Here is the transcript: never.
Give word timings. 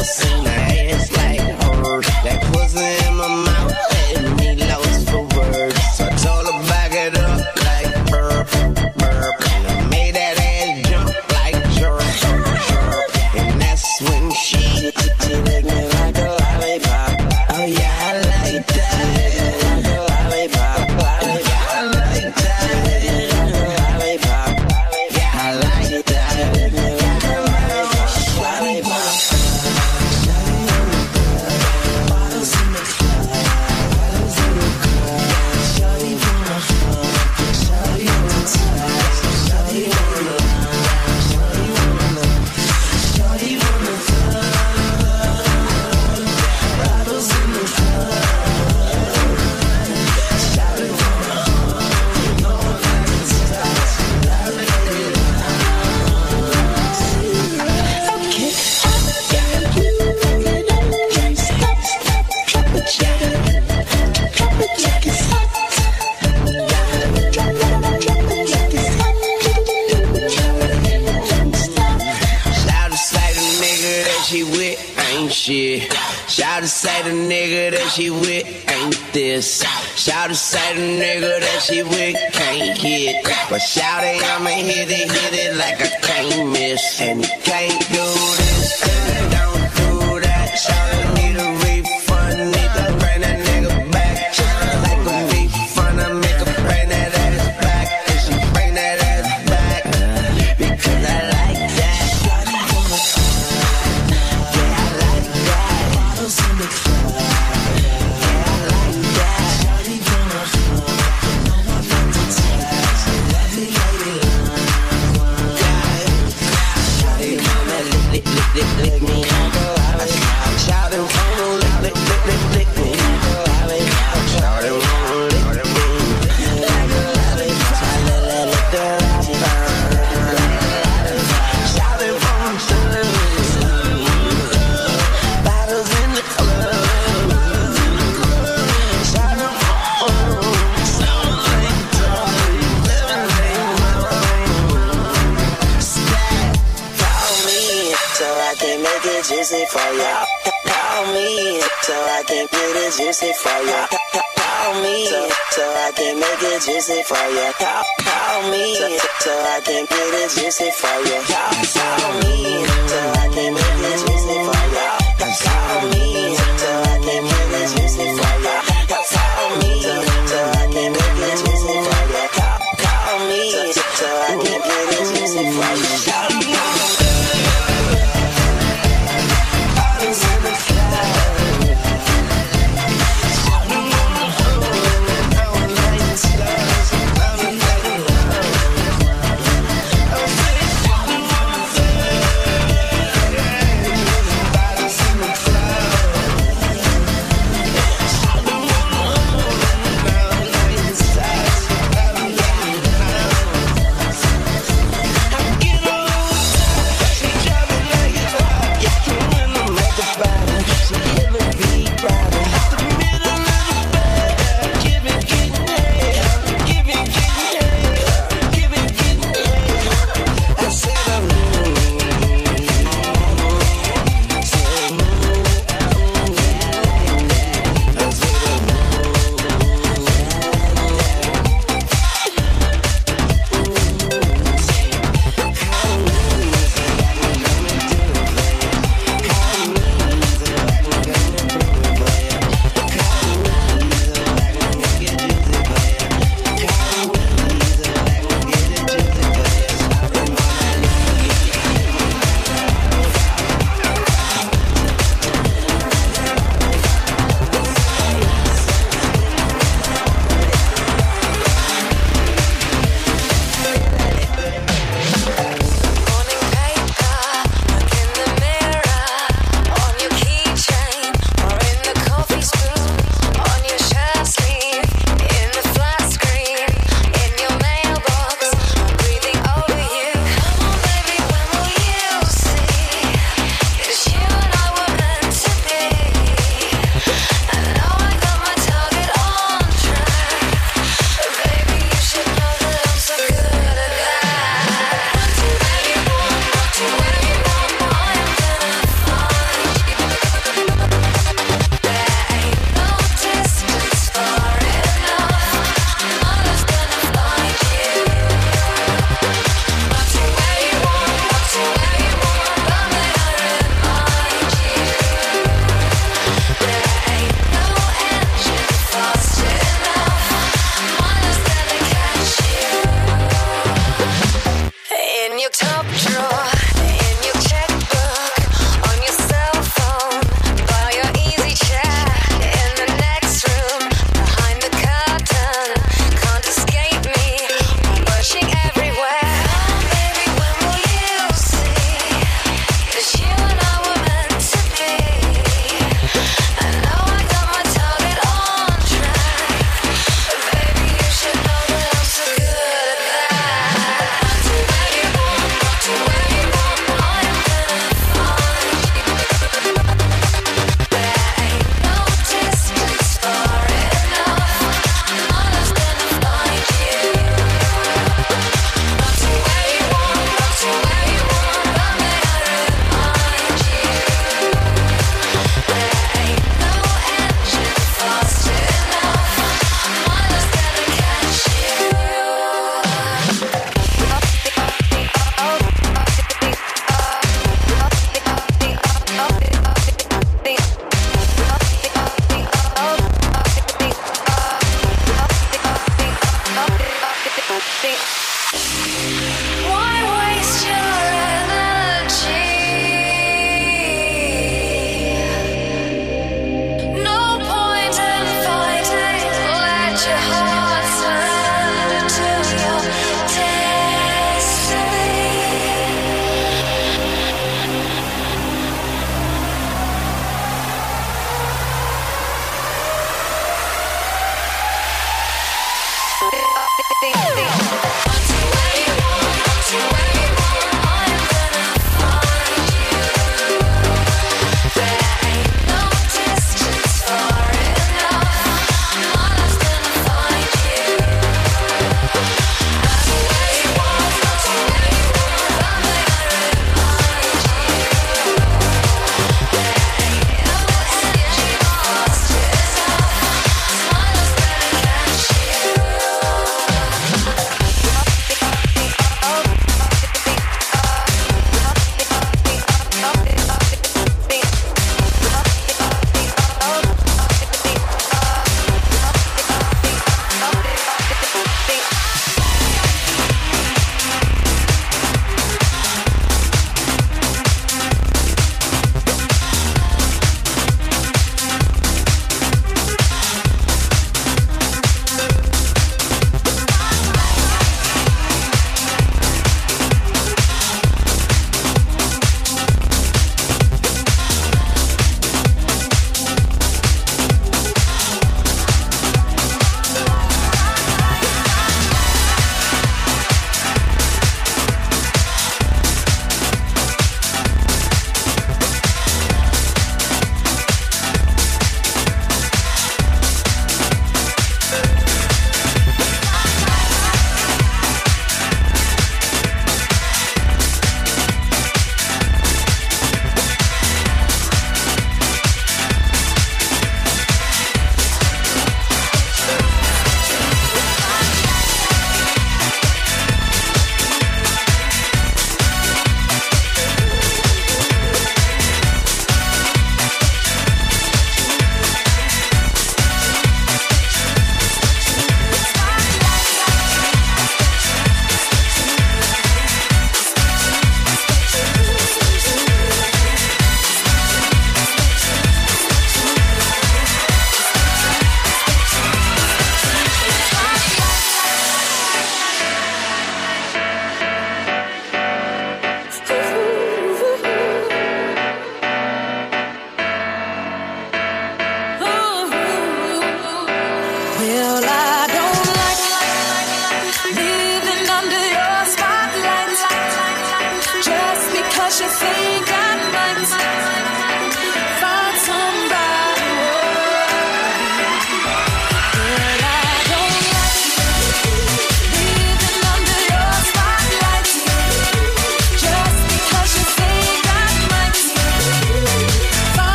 never. 0.00 0.29